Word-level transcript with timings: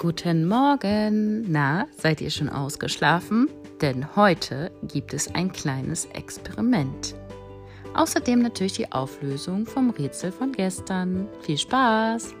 Guten 0.00 0.48
Morgen! 0.48 1.44
Na, 1.52 1.86
seid 1.94 2.22
ihr 2.22 2.30
schon 2.30 2.48
ausgeschlafen? 2.48 3.50
Denn 3.82 4.16
heute 4.16 4.72
gibt 4.82 5.12
es 5.12 5.34
ein 5.34 5.52
kleines 5.52 6.06
Experiment. 6.14 7.14
Außerdem 7.92 8.38
natürlich 8.38 8.72
die 8.72 8.90
Auflösung 8.90 9.66
vom 9.66 9.90
Rätsel 9.90 10.32
von 10.32 10.52
gestern. 10.52 11.28
Viel 11.42 11.58
Spaß! 11.58 12.34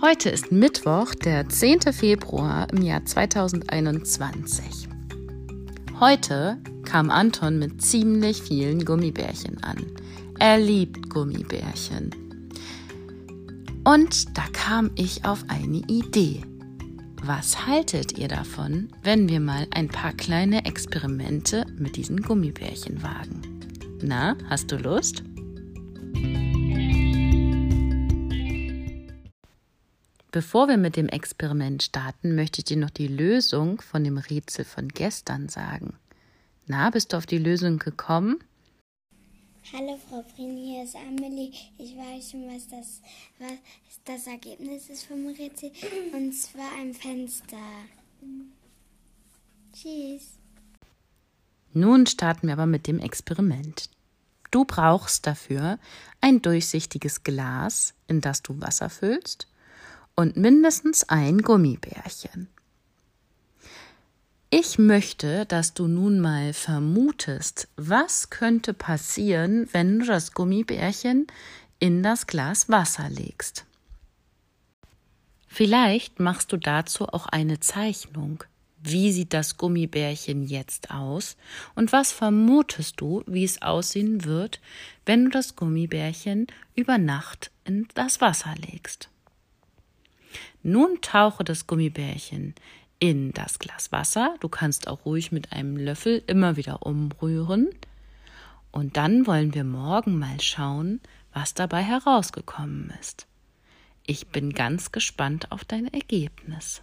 Heute 0.00 0.30
ist 0.30 0.50
Mittwoch, 0.50 1.14
der 1.14 1.46
10. 1.46 1.92
Februar 1.92 2.68
im 2.72 2.80
Jahr 2.80 3.04
2021. 3.04 4.88
Heute 6.00 6.58
kam 6.84 7.10
Anton 7.10 7.58
mit 7.58 7.82
ziemlich 7.82 8.40
vielen 8.40 8.84
Gummibärchen 8.84 9.60
an. 9.64 9.84
Er 10.38 10.56
liebt 10.56 11.10
Gummibärchen. 11.10 12.10
Und 13.82 14.38
da 14.38 14.44
kam 14.52 14.92
ich 14.94 15.24
auf 15.24 15.44
eine 15.48 15.78
Idee. 15.88 16.42
Was 17.24 17.66
haltet 17.66 18.16
ihr 18.16 18.28
davon, 18.28 18.90
wenn 19.02 19.28
wir 19.28 19.40
mal 19.40 19.66
ein 19.74 19.88
paar 19.88 20.12
kleine 20.12 20.66
Experimente 20.66 21.66
mit 21.76 21.96
diesen 21.96 22.22
Gummibärchen 22.22 23.02
wagen? 23.02 23.42
Na, 24.00 24.36
hast 24.48 24.70
du 24.70 24.76
Lust? 24.76 25.24
Bevor 30.38 30.68
wir 30.68 30.76
mit 30.76 30.94
dem 30.94 31.08
Experiment 31.08 31.82
starten, 31.82 32.36
möchte 32.36 32.60
ich 32.60 32.66
dir 32.66 32.76
noch 32.76 32.90
die 32.90 33.08
Lösung 33.08 33.80
von 33.80 34.04
dem 34.04 34.18
Rätsel 34.18 34.64
von 34.64 34.86
gestern 34.86 35.48
sagen. 35.48 35.94
Na, 36.68 36.90
bist 36.90 37.12
du 37.12 37.16
auf 37.16 37.26
die 37.26 37.38
Lösung 37.38 37.80
gekommen? 37.80 38.38
Hallo 39.72 39.98
Frau 40.08 40.22
Prin, 40.36 40.56
hier 40.56 40.84
ist 40.84 40.94
Amelie. 40.94 41.50
Ich 41.76 41.96
weiß 41.96 42.30
schon, 42.30 42.46
was 42.46 42.68
das, 42.68 43.02
was 43.40 43.50
das 44.04 44.28
Ergebnis 44.28 44.88
ist 44.88 45.06
vom 45.06 45.26
Rätsel. 45.26 45.72
Und 46.12 46.32
zwar 46.32 46.70
ein 46.80 46.94
Fenster. 46.94 47.56
Tschüss. 49.72 50.38
Nun 51.72 52.06
starten 52.06 52.46
wir 52.46 52.52
aber 52.52 52.66
mit 52.66 52.86
dem 52.86 53.00
Experiment. 53.00 53.90
Du 54.52 54.64
brauchst 54.64 55.26
dafür 55.26 55.80
ein 56.20 56.40
durchsichtiges 56.42 57.24
Glas, 57.24 57.94
in 58.06 58.20
das 58.20 58.44
du 58.44 58.60
Wasser 58.60 58.88
füllst, 58.88 59.48
und 60.18 60.36
mindestens 60.36 61.08
ein 61.08 61.42
Gummibärchen. 61.42 62.48
Ich 64.50 64.76
möchte, 64.76 65.46
dass 65.46 65.74
du 65.74 65.86
nun 65.86 66.18
mal 66.18 66.52
vermutest, 66.54 67.68
was 67.76 68.28
könnte 68.28 68.74
passieren, 68.74 69.68
wenn 69.70 70.00
du 70.00 70.06
das 70.06 70.32
Gummibärchen 70.32 71.28
in 71.78 72.02
das 72.02 72.26
Glas 72.26 72.68
Wasser 72.68 73.08
legst. 73.08 73.64
Vielleicht 75.46 76.18
machst 76.18 76.50
du 76.50 76.56
dazu 76.56 77.06
auch 77.06 77.26
eine 77.26 77.60
Zeichnung. 77.60 78.42
Wie 78.82 79.12
sieht 79.12 79.32
das 79.32 79.56
Gummibärchen 79.56 80.42
jetzt 80.42 80.90
aus? 80.90 81.36
Und 81.76 81.92
was 81.92 82.10
vermutest 82.10 83.00
du, 83.00 83.22
wie 83.28 83.44
es 83.44 83.62
aussehen 83.62 84.24
wird, 84.24 84.60
wenn 85.06 85.26
du 85.26 85.30
das 85.30 85.54
Gummibärchen 85.54 86.48
über 86.74 86.98
Nacht 86.98 87.52
in 87.64 87.86
das 87.94 88.20
Wasser 88.20 88.56
legst? 88.56 89.10
Nun 90.62 91.00
tauche 91.00 91.44
das 91.44 91.66
Gummibärchen 91.66 92.54
in 92.98 93.32
das 93.32 93.58
Glas 93.58 93.92
Wasser. 93.92 94.36
Du 94.40 94.48
kannst 94.48 94.88
auch 94.88 95.04
ruhig 95.04 95.32
mit 95.32 95.52
einem 95.52 95.76
Löffel 95.76 96.22
immer 96.26 96.56
wieder 96.56 96.84
umrühren. 96.84 97.68
Und 98.70 98.96
dann 98.96 99.26
wollen 99.26 99.54
wir 99.54 99.64
morgen 99.64 100.18
mal 100.18 100.40
schauen, 100.40 101.00
was 101.32 101.54
dabei 101.54 101.82
herausgekommen 101.82 102.92
ist. 103.00 103.26
Ich 104.06 104.28
bin 104.28 104.52
ganz 104.52 104.92
gespannt 104.92 105.52
auf 105.52 105.64
dein 105.64 105.86
Ergebnis. 105.92 106.82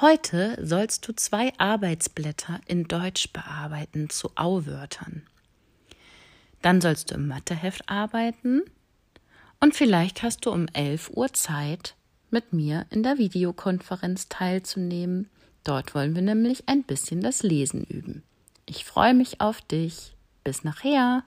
Heute 0.00 0.58
sollst 0.64 1.06
du 1.06 1.12
zwei 1.14 1.52
Arbeitsblätter 1.58 2.60
in 2.66 2.84
Deutsch 2.84 3.32
bearbeiten 3.32 4.08
zu 4.08 4.30
Auwörtern. 4.34 5.22
Dann 6.62 6.80
sollst 6.80 7.10
du 7.10 7.16
im 7.16 7.28
Matheheft 7.28 7.88
arbeiten 7.88 8.62
und 9.60 9.74
vielleicht 9.74 10.22
hast 10.22 10.46
du 10.46 10.50
um 10.50 10.66
11 10.72 11.10
Uhr 11.14 11.32
Zeit, 11.32 11.94
mit 12.30 12.52
mir 12.52 12.86
in 12.90 13.02
der 13.02 13.18
Videokonferenz 13.18 14.28
teilzunehmen. 14.28 15.28
Dort 15.64 15.94
wollen 15.94 16.14
wir 16.14 16.22
nämlich 16.22 16.68
ein 16.68 16.82
bisschen 16.82 17.20
das 17.20 17.42
Lesen 17.42 17.84
üben. 17.84 18.22
Ich 18.66 18.84
freue 18.84 19.14
mich 19.14 19.40
auf 19.40 19.60
dich. 19.60 20.14
Bis 20.42 20.64
nachher. 20.64 21.24